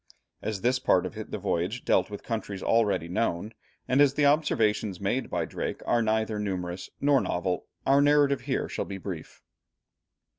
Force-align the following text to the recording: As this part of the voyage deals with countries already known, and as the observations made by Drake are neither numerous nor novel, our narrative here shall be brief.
As 0.41 0.61
this 0.61 0.79
part 0.79 1.05
of 1.05 1.13
the 1.29 1.37
voyage 1.37 1.85
deals 1.85 2.09
with 2.09 2.23
countries 2.23 2.63
already 2.63 3.07
known, 3.07 3.53
and 3.87 4.01
as 4.01 4.15
the 4.15 4.25
observations 4.25 4.99
made 4.99 5.29
by 5.29 5.45
Drake 5.45 5.83
are 5.85 6.01
neither 6.01 6.39
numerous 6.39 6.89
nor 6.99 7.21
novel, 7.21 7.67
our 7.85 8.01
narrative 8.01 8.41
here 8.41 8.67
shall 8.67 8.85
be 8.85 8.97
brief. 8.97 9.43